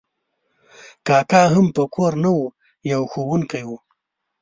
کاکا 1.07 1.43
هم 1.53 1.65
په 1.75 1.83
کور 1.93 2.13
نه 2.23 2.31
و، 2.37 2.41
یو 2.91 3.01
ښوونکی 3.11 3.63
و. 3.65 3.69